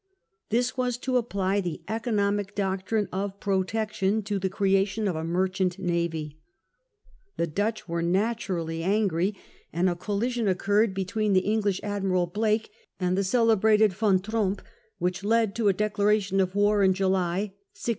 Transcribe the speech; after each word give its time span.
This 0.49 0.75
was 0.75 0.97
to 0.97 1.17
apply 1.17 1.61
the 1.61 1.83
economic 1.87 2.55
doctrine 2.55 3.07
of" 3.11 3.39
protection" 3.39 4.23
to 4.23 4.39
the 4.39 4.49
creation 4.49 5.07
of 5.07 5.15
a 5.15 5.23
merchant 5.23 5.77
navy. 5.77 6.39
The 7.37 7.45
Dutch 7.45 7.87
were 7.87 8.01
naturally 8.01 8.81
angry, 8.81 9.35
and 9.71 9.87
a 9.87 9.95
collision 9.95 10.47
occurred 10.47 10.95
be 10.95 11.05
CROMWELL 11.05 11.35
SUPREME. 11.35 11.35
63 11.35 11.43
tween 11.43 11.45
the 11.45 11.53
English 11.55 11.79
admiral 11.83 12.25
Blake 12.25 12.71
and 12.99 13.15
the 13.15 13.23
celebrated 13.23 13.93
Van 13.93 14.19
Tromp, 14.19 14.63
which 14.97 15.23
led 15.23 15.53
to 15.53 15.67
a 15.67 15.73
declaration 15.73 16.39
of 16.39 16.55
war 16.55 16.81
in 16.81 16.95
July, 16.95 17.41
1652. 17.73 17.89